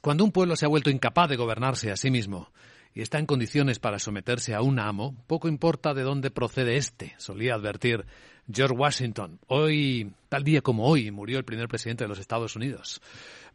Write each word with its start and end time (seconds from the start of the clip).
Cuando 0.00 0.24
un 0.24 0.30
pueblo 0.30 0.54
se 0.54 0.64
ha 0.64 0.68
vuelto 0.68 0.90
incapaz 0.90 1.28
de 1.28 1.36
gobernarse 1.36 1.90
a 1.90 1.96
sí 1.96 2.10
mismo 2.10 2.52
y 2.94 3.02
está 3.02 3.18
en 3.18 3.26
condiciones 3.26 3.80
para 3.80 3.98
someterse 3.98 4.54
a 4.54 4.62
un 4.62 4.78
amo, 4.78 5.16
poco 5.26 5.48
importa 5.48 5.92
de 5.92 6.02
dónde 6.02 6.30
procede 6.30 6.76
éste, 6.76 7.14
solía 7.18 7.54
advertir 7.54 8.06
George 8.50 8.76
Washington. 8.76 9.40
Hoy, 9.48 10.12
tal 10.28 10.44
día 10.44 10.60
como 10.60 10.86
hoy, 10.86 11.10
murió 11.10 11.38
el 11.38 11.44
primer 11.44 11.66
presidente 11.66 12.04
de 12.04 12.08
los 12.08 12.20
Estados 12.20 12.54
Unidos. 12.54 13.00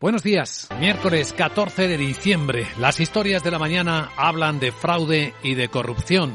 Buenos 0.02 0.22
días, 0.22 0.68
miércoles 0.80 1.32
14 1.32 1.88
de 1.88 1.98
diciembre. 1.98 2.68
Las 2.78 3.00
historias 3.00 3.42
de 3.42 3.52
la 3.52 3.60
mañana 3.60 4.12
hablan 4.18 4.60
de 4.60 4.74
fraude 4.74 5.34
y 5.44 5.56
de 5.56 5.70
corrupción 5.70 6.34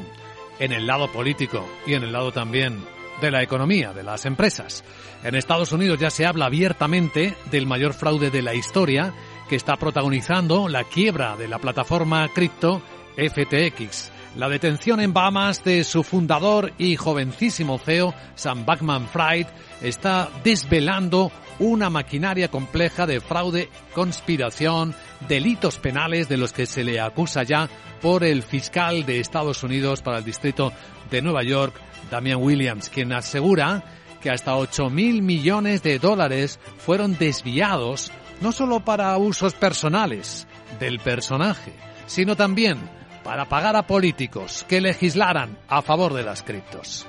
en 0.57 0.71
el 0.71 0.87
lado 0.87 1.11
político 1.11 1.69
y 1.85 1.93
en 1.93 2.01
el 2.01 2.11
lado 2.11 2.31
también 2.31 2.83
de 3.21 3.29
la 3.29 3.43
economía, 3.43 3.93
de 3.93 4.03
las 4.03 4.25
empresas. 4.25 4.83
En 5.23 5.35
Estados 5.35 5.71
Unidos 5.71 5.99
ya 5.99 6.09
se 6.09 6.25
habla 6.25 6.45
abiertamente 6.45 7.35
del 7.51 7.67
mayor 7.67 7.93
fraude 7.93 8.31
de 8.31 8.41
la 8.41 8.55
historia 8.55 9.13
que 9.49 9.55
está 9.55 9.75
protagonizando 9.77 10.67
la 10.69 10.83
quiebra 10.83 11.35
de 11.35 11.47
la 11.47 11.57
plataforma 11.57 12.27
cripto 12.29 12.83
FTX. 13.17 14.11
La 14.35 14.47
detención 14.47 14.99
en 14.99 15.11
Bahamas 15.11 15.63
de 15.63 15.83
su 15.83 16.03
fundador 16.03 16.71
y 16.77 16.95
jovencísimo 16.95 17.79
CEO, 17.79 18.13
Sam 18.35 18.63
Backman 18.63 19.07
Fried, 19.07 19.47
está 19.81 20.29
desvelando 20.43 21.31
una 21.57 21.89
maquinaria 21.89 22.49
compleja 22.49 23.07
de 23.07 23.19
fraude, 23.21 23.69
conspiración, 23.95 24.93
delitos 25.27 25.79
penales 25.79 26.29
de 26.29 26.37
los 26.37 26.53
que 26.53 26.67
se 26.67 26.83
le 26.83 26.99
acusa 26.99 27.41
ya 27.41 27.67
por 28.01 28.23
el 28.23 28.43
fiscal 28.43 29.03
de 29.05 29.19
Estados 29.19 29.63
Unidos 29.63 30.03
para 30.03 30.19
el 30.19 30.23
distrito 30.23 30.71
de 31.09 31.23
Nueva 31.23 31.41
York, 31.41 31.73
Damian 32.11 32.41
Williams, 32.41 32.89
quien 32.89 33.11
asegura 33.13 33.83
que 34.21 34.29
hasta 34.29 34.55
8 34.55 34.89
mil 34.89 35.21
millones 35.21 35.81
de 35.81 35.97
dólares 35.97 36.59
fueron 36.77 37.17
desviados 37.17 38.11
no 38.41 38.51
solo 38.51 38.79
para 38.79 39.17
usos 39.17 39.53
personales 39.53 40.47
del 40.79 40.99
personaje, 40.99 41.73
sino 42.05 42.35
también 42.35 42.79
para 43.23 43.45
pagar 43.45 43.75
a 43.75 43.85
políticos 43.85 44.65
que 44.67 44.81
legislaran 44.81 45.57
a 45.67 45.81
favor 45.81 46.13
de 46.13 46.23
las 46.23 46.43
criptos. 46.43 47.05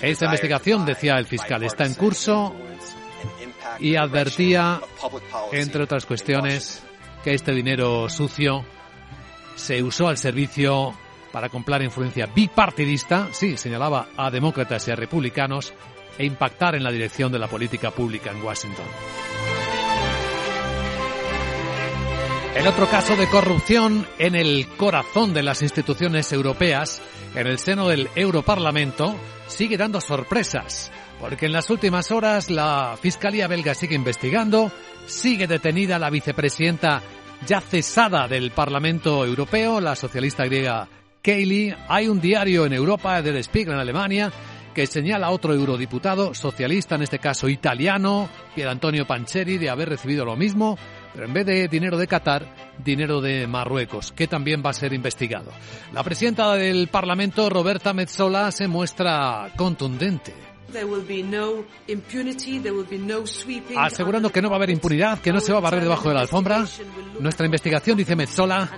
Esta 0.00 0.24
investigación, 0.24 0.86
decía 0.86 1.18
el 1.18 1.26
fiscal, 1.26 1.62
está 1.62 1.84
en 1.84 1.94
curso 1.94 2.54
y 3.78 3.96
advertía, 3.96 4.80
entre 5.52 5.84
otras 5.84 6.06
cuestiones, 6.06 6.82
que 7.22 7.34
este 7.34 7.52
dinero 7.52 8.08
sucio 8.08 8.64
se 9.54 9.82
usó 9.82 10.08
al 10.08 10.18
servicio 10.18 10.94
para 11.32 11.48
comprar 11.48 11.82
influencia 11.82 12.26
bipartidista, 12.26 13.28
sí, 13.32 13.56
señalaba 13.56 14.08
a 14.16 14.30
demócratas 14.30 14.86
y 14.86 14.90
a 14.90 14.96
republicanos, 14.96 15.72
e 16.18 16.26
impactar 16.26 16.74
en 16.74 16.84
la 16.84 16.92
dirección 16.92 17.32
de 17.32 17.38
la 17.38 17.48
política 17.48 17.90
pública 17.90 18.30
en 18.30 18.42
Washington. 18.42 18.84
El 22.54 22.66
otro 22.66 22.86
caso 22.86 23.16
de 23.16 23.28
corrupción 23.28 24.06
en 24.18 24.34
el 24.34 24.68
corazón 24.76 25.32
de 25.32 25.42
las 25.42 25.62
instituciones 25.62 26.30
europeas, 26.32 27.00
en 27.34 27.46
el 27.46 27.58
seno 27.58 27.88
del 27.88 28.10
Europarlamento, 28.14 29.16
sigue 29.46 29.78
dando 29.78 30.02
sorpresas, 30.02 30.92
porque 31.18 31.46
en 31.46 31.52
las 31.52 31.70
últimas 31.70 32.10
horas 32.10 32.50
la 32.50 32.98
Fiscalía 33.00 33.48
belga 33.48 33.74
sigue 33.74 33.94
investigando, 33.94 34.70
sigue 35.06 35.46
detenida 35.46 35.98
la 35.98 36.10
vicepresidenta 36.10 37.02
ya 37.46 37.62
cesada 37.62 38.28
del 38.28 38.50
Parlamento 38.50 39.24
Europeo, 39.24 39.80
la 39.80 39.96
socialista 39.96 40.44
griega 40.44 40.88
Kaylee. 41.22 41.76
Hay 41.88 42.08
un 42.08 42.20
diario 42.20 42.66
en 42.66 42.72
Europa, 42.72 43.22
Der 43.22 43.42
Spiegel 43.42 43.74
en 43.74 43.80
Alemania, 43.80 44.32
que 44.74 44.86
señala 44.86 45.28
a 45.28 45.30
otro 45.30 45.54
eurodiputado 45.54 46.34
socialista, 46.34 46.96
en 46.96 47.02
este 47.02 47.18
caso 47.18 47.48
italiano, 47.48 48.28
Pier 48.54 48.68
Antonio 48.68 49.06
Pancheri, 49.06 49.58
de 49.58 49.70
haber 49.70 49.88
recibido 49.88 50.24
lo 50.24 50.36
mismo, 50.36 50.76
pero 51.12 51.26
en 51.26 51.32
vez 51.32 51.46
de 51.46 51.68
dinero 51.68 51.96
de 51.98 52.06
Qatar, 52.06 52.54
dinero 52.82 53.20
de 53.20 53.46
Marruecos, 53.46 54.12
que 54.12 54.26
también 54.26 54.62
va 54.64 54.70
a 54.70 54.74
ser 54.74 54.92
investigado. 54.92 55.50
La 55.92 56.02
presidenta 56.02 56.54
del 56.54 56.88
Parlamento, 56.88 57.48
Roberta 57.50 57.92
Metzola, 57.92 58.50
se 58.50 58.66
muestra 58.66 59.50
contundente. 59.56 60.34
Asegurando 63.76 64.30
que 64.30 64.40
no 64.40 64.48
va 64.48 64.56
a 64.56 64.58
haber 64.58 64.70
impunidad, 64.70 65.18
que 65.20 65.30
no 65.30 65.40
se 65.40 65.52
va 65.52 65.58
a 65.58 65.60
barrer 65.60 65.82
debajo 65.82 66.08
de 66.08 66.14
la 66.14 66.22
alfombra. 66.22 66.64
Nuestra 67.20 67.44
investigación, 67.44 67.98
dice 67.98 68.16
Metzola, 68.16 68.70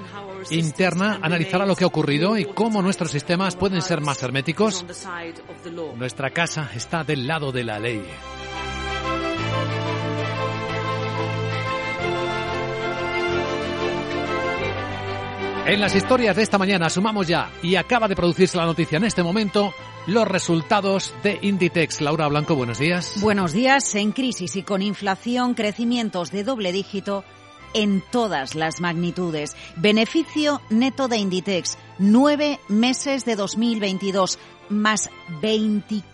interna 0.51 1.19
analizará 1.23 1.67
lo 1.67 1.77
que 1.77 1.85
ha 1.85 1.87
ocurrido 1.87 2.37
y 2.37 2.45
cómo 2.45 2.83
nuestros 2.83 3.11
sistemas 3.11 3.57
pueden 3.57 3.83
ser 3.83 4.01
más 4.01 4.23
herméticos. 4.23 4.85
Nuestra 5.97 6.31
casa 6.31 6.71
está 6.75 7.05
del 7.05 7.27
lado 7.27 7.53
de 7.53 7.65
la 7.65 7.79
ley. 7.79 8.03
En 15.67 15.81
las 15.81 15.95
historias 15.95 16.37
de 16.37 16.43
esta 16.43 16.59
mañana 16.59 16.91
sumamos 16.91 17.27
ya, 17.27 17.51
y 17.63 17.77
acaba 17.77 18.07
de 18.07 18.15
producirse 18.15 18.59
la 18.59 18.67
noticia 18.67 18.99
en 18.99 19.05
este 19.05 19.23
momento, 19.23 19.73
los 20.07 20.29
resultados 20.29 21.15
de 21.23 21.39
Inditex. 21.41 22.03
Laura 22.03 22.29
Blanco, 22.29 22.55
buenos 22.55 22.79
días. 22.79 23.19
Buenos 23.23 23.55
días. 23.55 23.95
En 23.95 24.13
crisis 24.13 24.57
y 24.57 24.63
con 24.63 24.83
inflación, 24.83 25.55
crecimientos 25.55 26.31
de 26.31 26.45
doble 26.45 26.71
dígito 26.71 27.25
en 27.75 28.03
todas 28.11 28.55
las 28.55 28.81
magnitudes. 28.81 29.57
Beneficio 29.77 30.63
neto 30.71 31.09
de 31.09 31.19
Inditex, 31.19 31.77
nueve 31.99 32.59
meses 32.69 33.25
de 33.25 33.37
2022, 33.37 34.39
más 34.69 35.11
24%, 35.43 36.05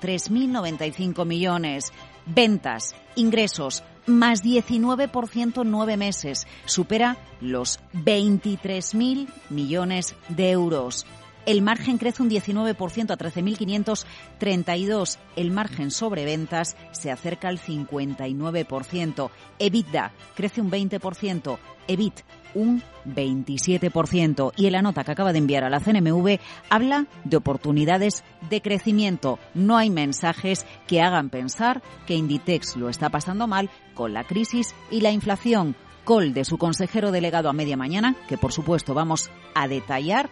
3.095 0.00 1.26
millones. 1.26 1.92
Ventas, 2.24 2.94
ingresos, 3.16 3.82
más 4.06 4.42
19% 4.42 5.62
en 5.62 5.70
nueve 5.70 5.96
meses. 5.96 6.46
Supera 6.64 7.16
los 7.40 7.80
23.000 7.92 9.28
millones 9.50 10.14
de 10.28 10.50
euros. 10.50 11.06
El 11.46 11.62
margen 11.62 11.98
crece 11.98 12.22
un 12.22 12.30
19% 12.30 13.10
a 13.10 13.16
13.532. 13.16 15.18
El 15.36 15.50
margen 15.50 15.90
sobre 15.90 16.24
ventas 16.24 16.76
se 16.92 17.10
acerca 17.10 17.48
al 17.48 17.58
59%. 17.58 19.30
EBITDA 19.58 20.12
crece 20.34 20.60
un 20.60 20.70
20%. 20.70 21.58
EBIT 21.88 22.20
un 22.54 22.82
27%. 23.06 24.52
Y 24.56 24.66
en 24.66 24.72
la 24.72 24.82
nota 24.82 25.04
que 25.04 25.12
acaba 25.12 25.32
de 25.32 25.38
enviar 25.38 25.64
a 25.64 25.70
la 25.70 25.80
CNMV 25.80 26.38
habla 26.68 27.06
de 27.24 27.36
oportunidades 27.36 28.24
de 28.48 28.60
crecimiento. 28.60 29.38
No 29.54 29.76
hay 29.76 29.90
mensajes 29.90 30.66
que 30.86 31.00
hagan 31.00 31.30
pensar 31.30 31.82
que 32.06 32.14
Inditex 32.14 32.76
lo 32.76 32.88
está 32.88 33.10
pasando 33.10 33.46
mal 33.46 33.70
con 33.94 34.12
la 34.12 34.24
crisis 34.24 34.74
y 34.90 35.00
la 35.00 35.10
inflación. 35.10 35.76
Col 36.04 36.32
de 36.32 36.44
su 36.44 36.56
consejero 36.56 37.10
delegado 37.10 37.50
a 37.50 37.52
media 37.52 37.76
mañana, 37.76 38.16
que 38.28 38.38
por 38.38 38.52
supuesto 38.52 38.94
vamos 38.94 39.30
a 39.54 39.68
detallar 39.68 40.30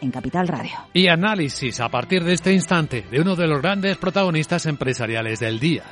en 0.00 0.10
Capital 0.10 0.48
Radio. 0.48 0.72
Y 0.92 1.08
análisis 1.08 1.80
a 1.80 1.88
partir 1.88 2.24
de 2.24 2.34
este 2.34 2.52
instante 2.52 3.04
de 3.10 3.20
uno 3.20 3.36
de 3.36 3.46
los 3.46 3.60
grandes 3.60 3.96
protagonistas 3.96 4.66
empresariales 4.66 5.40
del 5.40 5.58
día. 5.58 5.84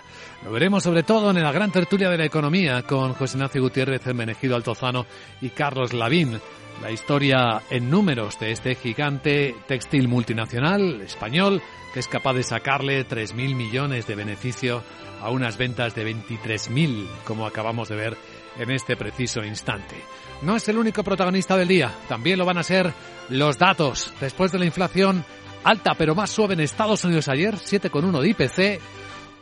Lo 0.44 0.52
veremos 0.52 0.82
sobre 0.82 1.02
todo 1.02 1.30
en 1.30 1.42
la 1.42 1.52
gran 1.52 1.72
tertulia 1.72 2.08
de 2.08 2.18
la 2.18 2.24
economía 2.24 2.82
con 2.82 3.14
José 3.14 3.36
Ignacio 3.36 3.62
Gutiérrez, 3.62 4.06
Menegido 4.14 4.56
Altozano 4.56 5.06
y 5.40 5.50
Carlos 5.50 5.92
Lavín. 5.92 6.38
La 6.82 6.90
historia 6.90 7.62
en 7.70 7.90
números 7.90 8.38
de 8.38 8.52
este 8.52 8.74
gigante 8.74 9.54
textil 9.66 10.08
multinacional 10.08 11.00
español 11.00 11.62
que 11.96 12.00
es 12.00 12.08
capaz 12.08 12.34
de 12.34 12.42
sacarle 12.42 13.08
3.000 13.08 13.54
millones 13.54 14.06
de 14.06 14.14
beneficio 14.14 14.82
a 15.22 15.30
unas 15.30 15.56
ventas 15.56 15.94
de 15.94 16.06
23.000, 16.06 17.06
como 17.24 17.46
acabamos 17.46 17.88
de 17.88 17.96
ver 17.96 18.16
en 18.58 18.70
este 18.70 18.96
preciso 18.96 19.44
instante. 19.44 19.96
No 20.42 20.56
es 20.56 20.68
el 20.68 20.78
único 20.78 21.02
protagonista 21.02 21.56
del 21.56 21.68
día, 21.68 21.92
también 22.08 22.38
lo 22.38 22.44
van 22.44 22.58
a 22.58 22.62
ser 22.62 22.92
los 23.28 23.58
datos. 23.58 24.12
Después 24.20 24.52
de 24.52 24.58
la 24.58 24.66
inflación 24.66 25.24
alta 25.64 25.94
pero 25.94 26.14
más 26.14 26.30
suave 26.30 26.54
en 26.54 26.60
Estados 26.60 27.04
Unidos 27.04 27.28
ayer, 27.28 27.54
7,1 27.54 28.20
de 28.20 28.28
IPC, 28.28 28.80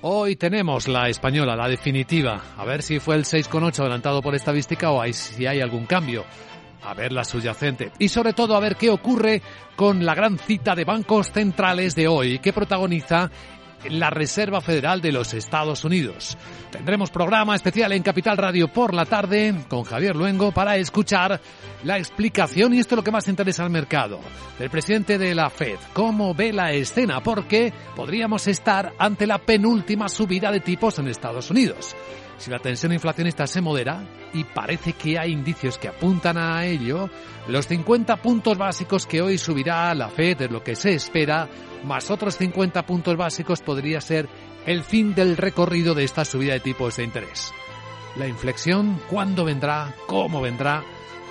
hoy 0.03 0.37
tenemos 0.37 0.89
la 0.89 1.09
española, 1.09 1.57
la 1.57 1.69
definitiva. 1.69 2.55
A 2.57 2.65
ver 2.65 2.83
si 2.83 2.99
fue 2.99 3.17
el 3.17 3.25
6,8 3.25 3.81
adelantado 3.81 4.23
por 4.23 4.35
estadística 4.35 4.91
o 4.91 5.03
hay, 5.03 5.13
si 5.13 5.47
hay 5.47 5.61
algún 5.61 5.87
cambio. 5.87 6.25
A 6.83 6.93
ver 6.93 7.13
la 7.13 7.25
subyacente. 7.25 7.93
Y 7.99 8.09
sobre 8.09 8.35
todo 8.35 8.55
a 8.55 8.61
ver 8.61 8.77
qué 8.77 8.91
ocurre 8.91 9.41
con 9.75 10.05
la 10.05 10.15
gran 10.15 10.39
cita 10.39 10.75
de 10.75 10.85
bancos 10.85 11.33
centrales 11.33 11.95
de 11.95 12.09
hoy 12.09 12.39
que 12.39 12.53
protagoniza 12.53 13.31
la 13.91 14.11
Reserva 14.11 14.61
Federal 14.61 15.01
de 15.01 15.13
los 15.13 15.35
Estados 15.35 15.85
Unidos. 15.85 16.37
Tendremos 16.71 17.11
programa 17.11 17.55
especial 17.55 17.93
en 17.93 18.03
Capital 18.03 18.37
Radio 18.37 18.69
por 18.69 18.95
la 18.95 19.05
tarde 19.05 19.55
con 19.69 19.85
Javier 19.85 20.17
Luengo 20.17 20.53
para 20.53 20.77
escuchar 20.77 21.41
la 21.85 21.99
explicación, 21.99 22.75
y 22.75 22.81
esto 22.81 22.95
es 22.95 22.97
lo 22.97 23.05
que 23.05 23.11
más 23.11 23.29
interesa 23.29 23.63
al 23.63 23.71
mercado, 23.71 24.21
del 24.59 24.71
presidente 24.71 25.19
de 25.19 25.35
la 25.35 25.51
Fed. 25.51 25.77
¿Cómo 25.93 26.35
ve 26.35 26.53
la 26.53 26.73
escena? 26.73 27.23
Porque 27.23 27.73
podríamos 27.95 28.47
estar 28.47 28.93
ante 28.99 29.27
la 29.27 29.39
penúltima 29.39 30.09
subida 30.09 30.51
de 30.51 30.61
tipos 30.61 30.99
en 30.99 31.09
Estados 31.09 31.51
Unidos. 31.51 31.95
Si 32.39 32.51
la 32.51 32.59
tensión 32.59 32.93
inflacionista 32.93 33.47
se 33.47 33.61
modera, 33.61 34.03
y 34.33 34.45
parece 34.45 34.95
que 34.95 35.19
hay 35.19 35.33
indicios 35.33 35.79
que 35.79 35.89
apuntan 35.89 36.37
a 36.37 36.65
ello, 36.67 37.09
los 37.49 37.67
50 37.67 38.17
puntos 38.17 38.59
básicos 38.59 39.07
que 39.07 39.23
hoy 39.23 39.39
subirá 39.39 39.95
la 39.95 40.09
Fed 40.09 40.43
es 40.43 40.51
lo 40.51 40.63
que 40.63 40.75
se 40.75 40.95
espera, 40.95 41.49
más 41.85 42.11
otros 42.11 42.37
50 42.37 42.85
puntos 42.85 43.17
básicos 43.17 43.61
podría 43.61 44.01
ser 44.01 44.29
el 44.67 44.83
fin 44.83 45.15
del 45.15 45.37
recorrido 45.37 45.95
de 45.95 46.05
esta 46.05 46.25
subida 46.25 46.55
de 46.55 46.61
tipos 46.61 46.97
de 46.97 47.05
interés. 47.05 47.53
La 48.17 48.27
inflexión, 48.27 49.01
cuándo 49.11 49.45
vendrá, 49.45 49.95
cómo 50.07 50.41
vendrá. 50.41 50.85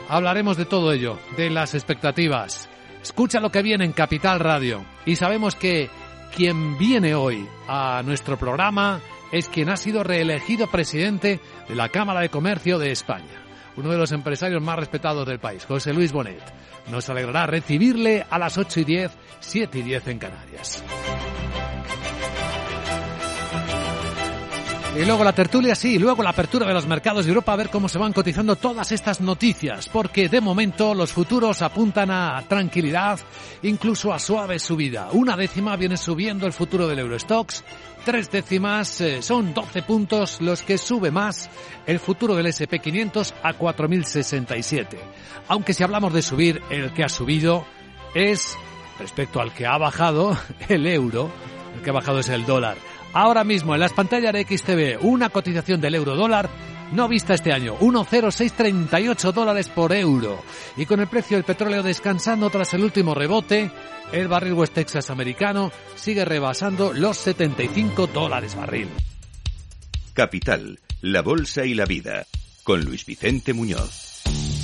Hablaremos 0.10 0.58
de 0.58 0.66
todo 0.66 0.92
ello, 0.92 1.18
de 1.38 1.50
las 1.50 1.74
expectativas. 1.74 2.70
Escucha 3.02 3.40
lo 3.40 3.52
que 3.52 3.62
viene 3.62 3.86
en 3.86 3.94
Capital 3.94 4.40
Radio. 4.40 4.84
Y 5.06 5.16
sabemos 5.16 5.56
que 5.56 5.90
quien 6.36 6.78
viene 6.78 7.16
hoy 7.16 7.48
a 7.68 8.02
nuestro 8.04 8.38
programa 8.38 9.02
es 9.34 9.50
quien 9.50 9.70
ha 9.70 9.76
sido 9.76 10.04
reelegido 10.04 10.68
presidente 10.72 11.42
de 11.68 11.76
la 11.76 11.90
Cámara 11.90 12.22
de 12.22 12.30
Comercio 12.30 12.80
de 12.80 12.92
España 12.92 13.44
uno 13.76 13.92
de 13.92 13.98
los 13.98 14.12
empresarios 14.12 14.62
más 14.62 14.78
respetados 14.78 15.28
del 15.28 15.40
país, 15.40 15.66
José 15.66 15.94
Luis 15.94 16.12
Bonet. 16.12 16.44
Nos 16.92 17.10
alegrará 17.10 17.48
recibirle 17.48 18.26
a 18.30 18.38
las 18.38 18.58
8 18.58 18.82
y 18.82 18.84
10, 18.84 19.12
7 19.40 19.80
y 19.80 19.82
10 19.82 20.08
en 20.10 20.20
Canarias. 20.20 20.84
Y 24.96 25.06
luego 25.06 25.24
la 25.24 25.34
tertulia, 25.34 25.74
sí, 25.74 25.98
luego 25.98 26.22
la 26.22 26.30
apertura 26.30 26.68
de 26.68 26.74
los 26.74 26.86
mercados 26.86 27.26
de 27.26 27.32
Europa, 27.32 27.54
a 27.54 27.56
ver 27.56 27.70
cómo 27.72 27.90
se 27.90 27.98
van 27.98 28.14
cotizando 28.14 28.56
todas 28.56 28.92
estas 28.92 29.22
noticias, 29.22 29.90
porque 29.90 30.30
de 30.30 30.40
momento 30.40 30.94
los 30.94 31.12
futuros 31.12 31.64
apuntan 31.64 32.12
a 32.12 32.44
tranquilidad, 32.48 33.20
incluso 33.64 34.14
a 34.14 34.20
suave 34.20 34.60
subida. 34.60 35.10
Una 35.12 35.36
décima 35.36 35.76
viene 35.78 35.98
subiendo 35.98 36.46
el 36.46 36.54
futuro 36.54 36.88
del 36.88 37.00
Eurostox, 37.00 37.64
tres 38.06 38.30
décimas, 38.30 39.02
eh, 39.02 39.24
son 39.24 39.56
12 39.56 39.82
puntos 39.82 40.42
los 40.42 40.62
que 40.62 40.78
sube 40.78 41.10
más 41.10 41.50
el 41.88 41.98
futuro 41.98 42.36
del 42.36 42.46
SP500 42.46 43.34
a 43.42 43.54
4.067. 43.54 44.96
Aunque 45.48 45.74
si 45.74 45.84
hablamos 45.84 46.14
de 46.14 46.22
subir, 46.22 46.62
el 46.70 46.94
que 46.94 47.04
ha 47.04 47.10
subido 47.10 47.66
es, 48.14 48.56
respecto 49.00 49.42
al 49.42 49.54
que 49.56 49.66
ha 49.66 49.78
bajado, 49.80 50.38
el 50.70 50.86
euro, 50.86 51.32
el 51.76 51.82
que 51.82 51.90
ha 51.90 51.94
bajado 51.94 52.20
es 52.20 52.30
el 52.30 52.46
dólar. 52.46 52.78
Ahora 53.14 53.44
mismo 53.44 53.76
en 53.76 53.80
las 53.80 53.94
pantallas 53.94 54.34
de 54.34 54.44
XTV, 54.44 55.06
una 55.06 55.30
cotización 55.30 55.80
del 55.80 55.94
euro 55.96 56.16
dólar 56.16 56.50
no 56.92 57.08
vista 57.08 57.34
este 57.34 57.52
año, 57.52 57.78
1,0638 57.80 59.32
dólares 59.32 59.68
por 59.68 59.94
euro. 59.94 60.42
Y 60.78 60.86
con 60.86 61.00
el 61.00 61.08
precio 61.08 61.38
del 61.38 61.44
petróleo 61.44 61.84
descansando 61.84 62.50
tras 62.50 62.74
el 62.74 62.84
último 62.84 63.14
rebote, 63.14 63.72
el 64.12 64.28
barril 64.28 64.54
West 64.54 64.74
Texas 64.74 65.10
americano 65.10 65.72
sigue 65.96 66.26
rebasando 66.26 66.92
los 66.94 67.18
75 67.18 68.08
dólares 68.08 68.56
barril. 68.56 68.90
Capital, 70.14 70.80
la 71.02 71.22
bolsa 71.22 71.66
y 71.66 71.74
la 71.74 71.86
vida, 71.86 72.26
con 72.64 72.84
Luis 72.84 73.06
Vicente 73.06 73.54
Muñoz. 73.54 74.24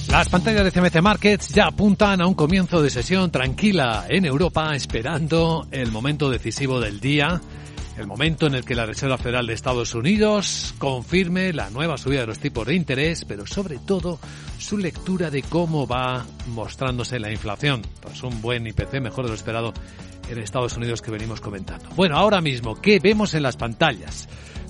Las 0.10 0.30
pantallas 0.30 0.64
de 0.64 0.72
CMC 0.72 1.02
Markets 1.02 1.50
ya 1.50 1.68
apuntan 1.68 2.20
a 2.22 2.28
un 2.28 2.34
comienzo 2.34 2.82
de 2.82 2.90
sesión 2.90 3.30
tranquila 3.30 4.06
en 4.10 4.26
Europa, 4.26 4.76
esperando 4.76 5.68
el 5.72 5.92
momento 5.92 6.32
decisivo 6.32 6.80
del 6.80 7.00
día 7.00 7.42
el 8.00 8.08
momento 8.08 8.48
en 8.48 8.56
el 8.56 8.64
que 8.64 8.76
la 8.76 8.86
Reserva 8.86 9.18
Federal 9.18 9.46
de 9.46 9.54
Estados 9.54 9.94
Unidos 9.94 10.74
confirme 10.78 11.52
la 11.52 11.70
nueva 11.70 11.98
subida 11.98 12.22
de 12.22 12.28
los 12.28 12.40
tipos 12.40 12.66
de 12.66 12.74
interés, 12.74 13.26
pero 13.26 13.46
sobre 13.46 13.78
todo 13.78 14.20
su 14.58 14.78
lectura 14.78 15.30
de 15.30 15.44
cómo 15.44 15.86
va 15.86 16.26
mostrándose 16.48 17.20
la 17.20 17.30
inflación. 17.30 17.82
Pues 18.02 18.24
un 18.24 18.42
buen 18.42 18.66
IPC 18.66 19.02
mejor 19.02 19.26
de 19.26 19.30
lo 19.30 19.36
esperado 19.36 19.74
en 20.30 20.38
Estados 20.38 20.78
Unidos 20.78 21.02
que 21.02 21.12
venimos 21.12 21.42
comentando. 21.42 21.90
Bueno, 21.96 22.16
ahora 22.16 22.40
mismo, 22.40 22.80
¿qué 22.80 23.00
vemos 23.00 23.34
en 23.34 23.44
las 23.44 23.58
pantallas? 23.58 24.30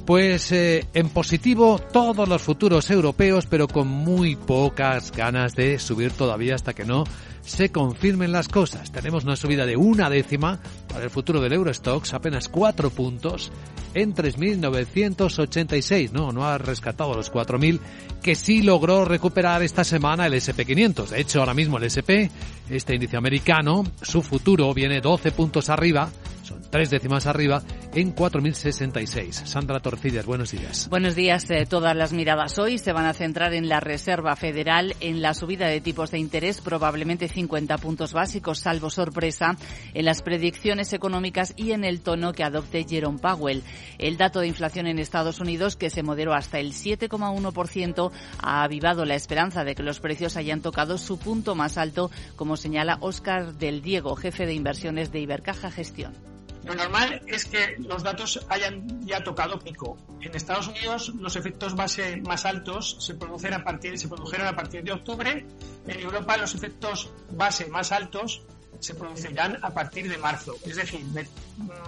Pues 0.10 0.52
eh, 0.54 0.88
en 0.96 1.10
positivo 1.10 1.78
todos 1.78 2.28
los 2.28 2.42
futuros 2.42 2.90
europeos, 2.90 3.46
pero 3.46 3.68
con 3.68 3.88
muy 3.88 4.36
pocas 4.36 5.12
ganas 5.12 5.54
de 5.54 5.78
subir 5.78 6.14
todavía 6.14 6.56
hasta 6.56 6.74
que 6.74 6.84
no 6.84 7.04
se 7.46 7.72
confirmen 7.72 8.32
las 8.32 8.48
cosas. 8.48 8.92
Tenemos 8.92 9.24
una 9.24 9.36
subida 9.36 9.68
de 9.68 9.78
una 9.78 10.10
décima 10.10 10.60
para 10.88 11.04
el 11.04 11.12
futuro 11.12 11.40
del 11.40 11.54
Eurostox, 11.54 12.16
apenas 12.16 12.50
cuatro 12.50 12.90
puntos 12.90 13.52
en 13.94 14.16
3.986. 14.16 16.10
No, 16.12 16.32
no 16.32 16.44
ha 16.44 16.58
rescatado 16.58 17.14
los 17.14 17.32
4.000 17.32 17.80
que 18.24 18.34
sí 18.34 18.64
logró 18.64 19.06
recuperar 19.06 19.62
esta 19.62 19.84
semana 19.84 20.26
el 20.26 20.34
SP500. 20.34 21.10
De 21.10 21.22
hecho, 21.22 21.42
ahora 21.42 21.54
mismo 21.54 21.78
el 21.78 21.84
SP, 21.86 22.32
este 22.68 22.96
índice 22.96 23.16
americano, 23.16 23.84
su 24.02 24.24
futuro 24.24 24.74
viene 24.74 25.02
12 25.02 25.32
puntos 25.34 25.70
arriba 25.70 26.10
son 26.50 26.62
tres 26.70 26.90
décimas 26.90 27.28
arriba 27.28 27.62
en 27.94 28.16
4.066. 28.16 29.46
Sandra 29.46 29.80
Torcillas, 29.80 30.26
buenos 30.26 30.52
días. 30.52 30.88
Buenos 30.90 31.16
días. 31.16 31.50
Eh, 31.50 31.66
todas 31.68 31.96
las 31.96 32.14
miradas 32.14 32.60
hoy 32.60 32.78
se 32.78 32.94
van 32.94 33.06
a 33.06 33.14
centrar 33.14 33.54
en 33.54 33.68
la 33.68 33.80
Reserva 33.80 34.36
Federal, 34.36 34.96
en 35.00 35.22
la 35.22 35.34
subida 35.34 35.68
de 35.68 35.82
tipos 35.82 36.12
de 36.12 36.20
interés, 36.20 36.62
probablemente 36.62 37.28
50 37.28 37.78
puntos 37.78 38.14
básicos, 38.14 38.60
salvo 38.60 38.90
sorpresa, 38.90 39.58
en 39.94 40.06
las 40.06 40.22
predicciones 40.22 40.94
económicas 40.94 41.54
y 41.56 41.72
en 41.72 41.84
el 41.84 42.02
tono 42.02 42.34
que 42.34 42.44
adopte 42.44 42.86
Jerome 42.88 43.20
Powell. 43.20 43.64
El 43.98 44.18
dato 44.18 44.40
de 44.40 44.48
inflación 44.48 44.88
en 44.88 45.00
Estados 45.00 45.40
Unidos, 45.40 45.76
que 45.76 45.90
se 45.90 46.04
moderó 46.04 46.34
hasta 46.34 46.60
el 46.60 46.74
7,1%, 46.74 48.12
ha 48.42 48.64
avivado 48.64 49.06
la 49.06 49.16
esperanza 49.16 49.64
de 49.64 49.76
que 49.76 49.84
los 49.84 50.00
precios 50.00 50.38
hayan 50.38 50.62
tocado 50.62 50.98
su 50.98 51.18
punto 51.18 51.56
más 51.56 51.78
alto, 51.78 52.12
como 52.36 52.58
señala 52.58 52.98
Óscar 53.02 53.56
del 53.56 53.82
Diego, 53.82 54.16
jefe 54.16 54.46
de 54.46 54.54
inversiones 54.54 55.12
de 55.12 55.20
Ibercaja 55.20 55.72
Gestión. 55.72 56.39
Lo 56.64 56.76
normal 56.76 57.22
es 57.28 57.46
que 57.46 57.78
los 57.80 58.04
datos 58.04 58.46
hayan 58.50 59.06
ya 59.06 59.24
tocado 59.24 59.60
pico. 59.60 59.98
En 60.22 60.36
Estados 60.36 60.68
Unidos 60.68 61.10
los 61.20 61.36
efectos 61.36 61.76
base 61.76 62.18
más 62.18 62.46
altos 62.46 62.98
se 63.00 63.16
producen 63.16 63.54
a 63.54 63.64
partir, 63.64 63.98
se 63.98 64.08
produjeron 64.08 64.48
a 64.48 64.56
partir 64.56 64.84
de 64.84 64.92
octubre. 64.92 65.46
En 65.88 66.00
Europa 66.00 66.38
los 66.38 66.54
efectos 66.56 67.10
base 67.32 67.68
más 67.68 67.92
altos 67.92 68.44
se 68.80 68.96
producirán 68.96 69.58
a 69.62 69.72
partir 69.72 70.10
de 70.10 70.18
marzo. 70.18 70.56
Es 70.66 70.76
decir, 70.76 71.06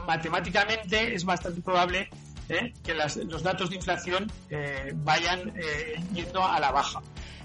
matemáticamente 0.07 1.13
es 1.13 1.23
bastante 1.23 1.61
probable 1.61 2.09
¿eh? 2.49 2.73
que 2.83 2.93
los 2.93 3.43
datos 3.43 3.69
de 3.69 3.75
inflación 3.77 4.31
eh, 4.49 4.91
vayan 4.95 5.53
eh, 5.55 6.03
yendo 6.13 6.43
a 6.43 6.59
la 6.59 6.71
baja. 6.71 7.01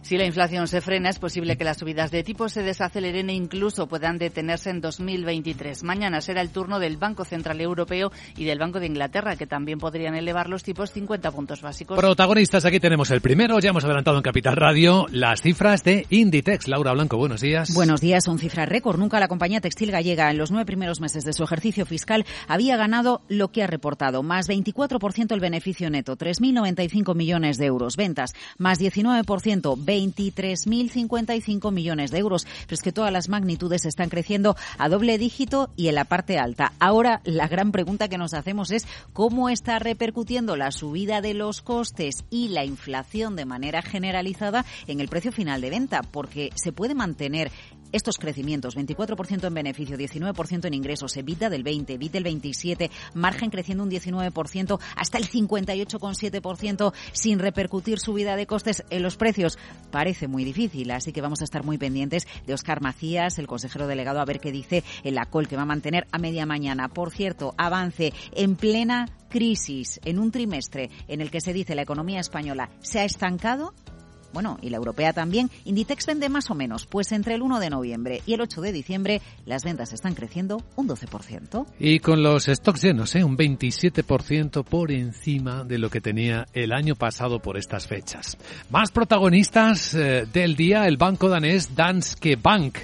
Si 0.06 0.16
la 0.16 0.24
inflación 0.24 0.68
se 0.68 0.80
frena, 0.80 1.10
es 1.10 1.18
posible 1.18 1.56
que 1.56 1.64
las 1.64 1.78
subidas 1.78 2.12
de 2.12 2.22
tipos 2.22 2.52
se 2.52 2.62
desaceleren 2.62 3.28
e 3.28 3.32
incluso 3.32 3.88
puedan 3.88 4.18
detenerse 4.18 4.70
en 4.70 4.80
2023. 4.80 5.82
Mañana 5.82 6.20
será 6.20 6.42
el 6.42 6.50
turno 6.50 6.78
del 6.78 6.96
Banco 6.96 7.24
Central 7.24 7.60
Europeo 7.60 8.12
y 8.36 8.44
del 8.44 8.60
Banco 8.60 8.78
de 8.78 8.86
Inglaterra, 8.86 9.34
que 9.34 9.48
también 9.48 9.80
podrían 9.80 10.14
elevar 10.14 10.48
los 10.48 10.62
tipos 10.62 10.92
50 10.92 11.32
puntos 11.32 11.60
básicos. 11.60 11.98
Protagonistas, 11.98 12.64
aquí 12.64 12.78
tenemos 12.78 13.10
el 13.10 13.20
primero, 13.20 13.58
ya 13.58 13.70
hemos 13.70 13.84
adelantado 13.84 14.16
en 14.16 14.22
Capital 14.22 14.54
Radio, 14.54 15.06
las 15.10 15.42
cifras 15.42 15.82
de 15.82 16.06
Inditex. 16.08 16.68
Laura 16.68 16.92
Blanco, 16.92 17.16
buenos 17.16 17.40
días. 17.40 17.74
Buenos 17.74 18.00
días, 18.00 18.22
son 18.22 18.38
cifras 18.38 18.68
récord. 18.68 19.00
Nunca 19.00 19.18
la 19.18 19.26
compañía 19.26 19.60
textil 19.60 19.90
gallega 19.90 20.30
en 20.30 20.38
los 20.38 20.52
nueve 20.52 20.66
primeros 20.66 21.00
meses 21.00 21.24
de 21.24 21.32
su 21.32 21.42
ejercicio 21.42 21.84
fiscal 21.84 22.24
había 22.46 22.76
ganado 22.76 23.22
lo 23.26 23.48
que 23.48 23.64
ha 23.64 23.66
reportado, 23.66 24.22
más 24.22 24.48
24% 24.48 25.32
el 25.34 25.40
beneficio 25.40 25.90
neto, 25.90 26.16
3.095 26.16 27.16
millones 27.16 27.58
de 27.58 27.66
euros. 27.66 27.96
Ventas, 27.96 28.34
más 28.56 28.78
19%, 28.78 29.76
23.055 29.96 31.72
millones 31.72 32.10
de 32.10 32.18
euros. 32.18 32.46
Pero 32.66 32.74
es 32.74 32.82
que 32.82 32.92
todas 32.92 33.12
las 33.12 33.28
magnitudes 33.28 33.84
están 33.84 34.08
creciendo 34.08 34.56
a 34.78 34.88
doble 34.88 35.18
dígito 35.18 35.70
y 35.76 35.88
en 35.88 35.94
la 35.94 36.04
parte 36.04 36.38
alta. 36.38 36.72
Ahora, 36.78 37.20
la 37.24 37.48
gran 37.48 37.72
pregunta 37.72 38.08
que 38.08 38.18
nos 38.18 38.34
hacemos 38.34 38.70
es 38.70 38.86
cómo 39.12 39.48
está 39.48 39.78
repercutiendo 39.78 40.56
la 40.56 40.70
subida 40.70 41.20
de 41.20 41.34
los 41.34 41.62
costes 41.62 42.24
y 42.30 42.48
la 42.48 42.64
inflación 42.64 43.36
de 43.36 43.44
manera 43.44 43.82
generalizada 43.82 44.64
en 44.86 45.00
el 45.00 45.08
precio 45.08 45.32
final 45.32 45.60
de 45.60 45.70
venta, 45.70 46.02
porque 46.02 46.50
se 46.54 46.72
puede 46.72 46.94
mantener 46.94 47.50
estos 47.92 48.18
crecimientos, 48.18 48.76
24% 48.76 49.46
en 49.46 49.54
beneficio, 49.54 49.96
19% 49.96 50.66
en 50.66 50.74
ingresos, 50.74 51.16
EBITDA 51.16 51.50
del 51.50 51.62
20, 51.62 51.94
EBITDA 51.94 52.12
del 52.12 52.24
27, 52.24 52.90
margen 53.14 53.50
creciendo 53.50 53.84
un 53.84 53.90
19%, 53.90 54.80
hasta 54.96 55.18
el 55.18 55.28
58,7% 55.28 56.92
sin 57.12 57.38
repercutir 57.38 57.98
subida 57.98 58.36
de 58.36 58.46
costes 58.46 58.84
en 58.90 59.02
los 59.02 59.16
precios. 59.16 59.58
Parece 59.90 60.28
muy 60.28 60.44
difícil, 60.44 60.90
así 60.90 61.12
que 61.12 61.20
vamos 61.20 61.40
a 61.40 61.44
estar 61.44 61.64
muy 61.64 61.78
pendientes 61.78 62.26
de 62.46 62.54
Oscar 62.54 62.80
Macías, 62.80 63.38
el 63.38 63.46
consejero 63.46 63.86
delegado, 63.86 64.20
a 64.20 64.24
ver 64.24 64.40
qué 64.40 64.52
dice 64.52 64.84
en 65.04 65.14
la 65.14 65.26
col 65.26 65.48
que 65.48 65.56
va 65.56 65.62
a 65.62 65.66
mantener 65.66 66.06
a 66.12 66.18
media 66.18 66.46
mañana. 66.46 66.88
Por 66.88 67.10
cierto, 67.10 67.54
avance 67.56 68.12
en 68.32 68.56
plena 68.56 69.06
crisis 69.28 70.00
en 70.04 70.18
un 70.18 70.30
trimestre 70.30 70.90
en 71.08 71.20
el 71.20 71.30
que 71.30 71.40
se 71.40 71.52
dice 71.52 71.74
la 71.74 71.82
economía 71.82 72.20
española 72.20 72.70
se 72.80 73.00
ha 73.00 73.04
estancado 73.04 73.74
bueno, 74.32 74.58
y 74.62 74.70
la 74.70 74.76
europea 74.76 75.12
también, 75.12 75.50
Inditex 75.64 76.06
vende 76.06 76.28
más 76.28 76.50
o 76.50 76.54
menos, 76.54 76.86
pues 76.86 77.12
entre 77.12 77.34
el 77.34 77.42
1 77.42 77.60
de 77.60 77.70
noviembre 77.70 78.22
y 78.26 78.34
el 78.34 78.40
8 78.40 78.60
de 78.60 78.72
diciembre 78.72 79.22
las 79.44 79.64
ventas 79.64 79.92
están 79.92 80.14
creciendo 80.14 80.62
un 80.76 80.88
12%. 80.88 81.66
Y 81.78 81.98
con 82.00 82.22
los 82.22 82.46
stocks 82.46 82.82
llenos, 82.82 83.14
¿eh? 83.14 83.24
un 83.24 83.36
27% 83.36 84.64
por 84.64 84.92
encima 84.92 85.64
de 85.64 85.78
lo 85.78 85.90
que 85.90 86.00
tenía 86.00 86.46
el 86.52 86.72
año 86.72 86.94
pasado 86.94 87.40
por 87.40 87.56
estas 87.56 87.86
fechas. 87.86 88.36
Más 88.70 88.90
protagonistas 88.90 89.94
eh, 89.94 90.26
del 90.32 90.56
día, 90.56 90.86
el 90.86 90.96
banco 90.96 91.28
danés 91.28 91.74
Danske 91.74 92.36
Bank 92.36 92.78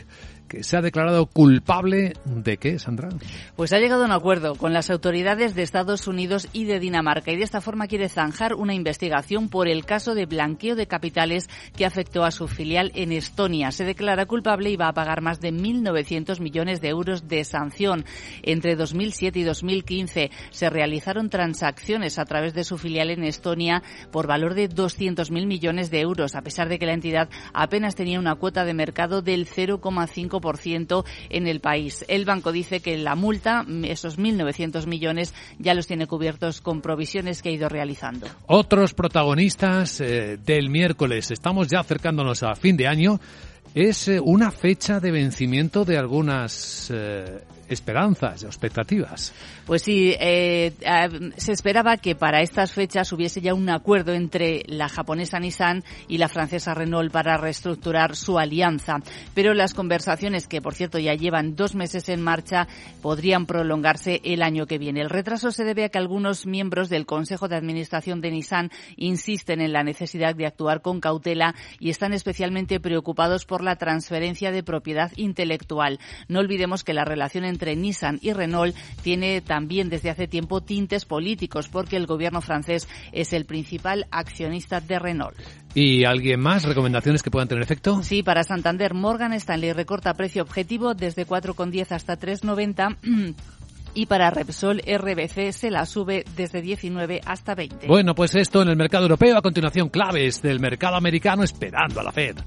se 0.61 0.77
ha 0.77 0.83
declarado 0.83 1.27
culpable 1.27 2.15
de 2.25 2.57
qué, 2.59 2.79
Sandra? 2.79 3.09
Pues 3.57 3.73
ha 3.73 3.79
llegado 3.79 4.03
a 4.03 4.07
un 4.07 4.13
acuerdo 4.13 4.55
con 4.55 4.73
las 4.73 4.91
autoridades 4.91 5.55
de 5.55 5.63
Estados 5.63 6.07
Unidos 6.07 6.49
y 6.53 6.65
de 6.65 6.81
Dinamarca 6.81 7.33
y 7.33 7.37
de 7.37 7.45
esta 7.45 7.61
forma 7.61 7.87
quiere 7.87 8.09
zanjar 8.09 8.55
una 8.55 8.75
investigación 8.75 9.49
por 9.49 9.69
el 9.69 9.85
caso 9.85 10.15
de 10.15 10.27
blanqueo 10.27 10.77
de 10.77 10.87
capitales 10.87 11.49
que 11.77 11.87
afectó 11.87 12.25
a 12.25 12.31
su 12.31 12.49
filial 12.49 12.93
en 12.95 13.13
Estonia. 13.13 13.71
Se 13.71 13.85
declara 13.85 14.27
culpable 14.27 14.71
y 14.71 14.77
va 14.77 14.89
a 14.89 14.95
pagar 14.95 15.23
más 15.23 15.41
de 15.41 15.53
1.900 15.53 16.41
millones 16.41 16.81
de 16.81 16.89
euros 16.89 17.29
de 17.29 17.45
sanción. 17.45 18.05
Entre 18.43 18.77
2007 18.77 19.39
y 19.39 19.43
2015 19.45 20.31
se 20.51 20.71
realizaron 20.71 21.31
transacciones 21.31 22.19
a 22.19 22.25
través 22.25 22.55
de 22.55 22.65
su 22.65 22.79
filial 22.79 23.11
en 23.11 23.25
Estonia 23.25 23.83
por 24.11 24.27
valor 24.27 24.55
de 24.55 24.69
200.000 24.69 25.47
millones 25.47 25.91
de 25.91 26.01
euros, 26.01 26.35
a 26.35 26.43
pesar 26.43 26.69
de 26.69 26.79
que 26.79 26.87
la 26.87 26.95
entidad 26.95 27.29
apenas 27.55 27.95
tenía 27.95 28.19
una 28.19 28.35
cuota 28.35 28.65
de 28.65 28.75
mercado 28.75 29.23
del 29.23 29.47
0,5% 29.47 30.42
en 31.31 31.47
el 31.47 31.61
país. 31.61 32.05
El 32.09 32.25
banco 32.25 32.53
dice 32.53 32.81
que 32.81 32.99
la 32.99 33.15
multa, 33.15 33.65
esos 33.85 34.19
1.900 34.19 34.87
millones, 34.87 35.35
ya 35.59 35.75
los 35.75 35.87
tiene 35.87 36.07
cubiertos 36.07 36.61
con 36.61 36.81
provisiones 36.81 37.43
que 37.43 37.51
ha 37.51 37.53
ido 37.53 37.69
realizando. 37.69 38.27
Otros 38.47 38.95
protagonistas 38.95 40.01
eh, 40.01 40.39
del 40.45 40.69
miércoles. 40.69 41.31
Estamos 41.31 41.69
ya 41.69 41.81
acercándonos 41.81 42.43
a 42.43 42.55
fin 42.55 42.77
de 42.77 42.87
año. 42.87 43.21
Es 43.75 44.07
eh, 44.09 44.21
una 44.21 44.51
fecha 44.51 45.01
de 45.01 45.11
vencimiento 45.11 45.87
de 45.87 45.97
algunas 45.97 46.91
eh, 46.93 47.41
esperanzas, 47.73 48.45
expectativas. 48.45 49.33
Pues 49.67 49.83
sí, 49.83 50.15
eh, 50.19 50.73
se 51.37 51.53
esperaba 51.53 51.97
que 51.97 52.15
para 52.15 52.43
estas 52.43 52.73
fechas 52.73 53.13
hubiese 53.13 53.41
ya 53.41 53.55
un 53.55 53.71
acuerdo 53.71 54.13
entre 54.13 54.63
la 54.67 54.89
japonesa 54.89 55.39
Nissan 55.39 55.85
y 56.09 56.19
la 56.19 56.29
francesa 56.29 56.75
Renault 56.75 57.13
para 57.13 57.37
reestructurar 57.37 58.17
su 58.17 58.39
alianza. 58.39 58.97
Pero 59.35 59.55
las 59.55 59.73
conversaciones, 59.73 60.47
que 60.47 60.61
por 60.61 60.75
cierto 60.75 60.99
ya 60.99 61.15
llevan 61.15 61.57
dos 61.57 61.75
meses 61.75 62.09
en 62.09 62.21
marcha, 62.21 62.69
podrían 63.01 63.47
prolongarse 63.47 64.21
el 64.25 64.43
año 64.43 64.67
que 64.67 64.79
viene. 64.79 65.01
El 65.01 65.11
retraso 65.11 65.51
se 65.51 65.65
debe 65.65 65.85
a 65.85 65.89
que 65.89 65.99
algunos 65.99 66.47
miembros 66.47 66.89
del 66.89 67.07
Consejo 67.07 67.49
de 67.49 67.57
Administración 67.57 68.21
de 68.21 68.33
Nissan 68.33 68.71
insisten 68.97 69.61
en 69.61 69.73
la 69.73 69.85
necesidad 69.85 70.35
de 70.35 70.47
actuar 70.47 70.83
con 70.83 71.01
cautela 71.01 71.55
y 71.79 71.91
están 71.91 72.13
especialmente 72.13 72.81
preocupados 72.81 73.45
por 73.47 73.62
la 73.63 73.77
transferencia 73.77 74.51
de 74.51 74.63
propiedad 74.63 75.11
intelectual. 75.17 75.99
No 76.29 76.41
olvidemos 76.41 76.85
que 76.85 76.95
la 76.95 77.05
relación 77.05 77.45
entre 77.45 77.63
entre 77.63 77.77
Nissan 77.77 78.19
y 78.21 78.33
Renault 78.33 78.75
tiene 79.03 79.41
también 79.41 79.89
desde 79.89 80.11
hace 80.11 80.27
tiempo 80.27 80.63
tintes 80.63 81.05
políticos 81.05 81.69
porque 81.69 81.97
el 81.97 82.07
gobierno 82.07 82.41
francés 82.41 82.89
es 83.13 83.33
el 83.33 83.45
principal 83.45 84.07
accionista 84.11 84.81
de 84.81 84.99
Renault. 84.99 85.37
¿Y 85.75 86.05
alguien 86.05 86.41
más? 86.41 86.65
¿Recomendaciones 86.65 87.23
que 87.23 87.31
puedan 87.31 87.47
tener 87.47 87.63
efecto? 87.63 88.03
Sí, 88.03 88.25
para 88.25 88.43
Santander, 88.43 88.95
Morgan 88.95 89.33
Stanley 89.35 89.73
recorta 89.73 90.15
precio 90.15 90.43
objetivo 90.43 90.95
desde 90.95 91.25
4,10 91.25 91.93
hasta 91.93 92.19
3,90 92.19 92.97
y 93.95 94.07
para 94.07 94.31
Repsol 94.31 94.81
RBC 94.81 95.53
se 95.53 95.71
la 95.71 95.87
sube 95.87 96.25
desde 96.37 96.63
19 96.63 97.21
hasta 97.25 97.55
20. 97.55 97.87
Bueno, 97.87 98.17
pues 98.17 98.35
esto 98.35 98.63
en 98.63 98.71
el 98.71 98.77
mercado 98.77 99.05
europeo. 99.05 99.39
A 99.39 99.43
continuación, 99.43 99.89
claves 99.89 100.43
del 100.43 100.59
mercado 100.59 100.97
americano 100.97 101.45
esperando 101.45 102.01
a 102.01 102.03
la 102.03 102.11
Fed. 102.11 102.39